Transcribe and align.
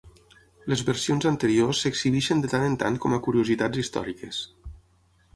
Les 0.71 0.81
versions 0.85 1.25
anteriors 1.31 1.81
s'exhibeixen 1.85 2.41
de 2.45 2.49
tant 2.53 2.65
en 2.69 2.77
tant 2.85 2.97
com 3.03 3.15
a 3.17 3.19
curiositats 3.27 3.83
històriques. 3.83 4.41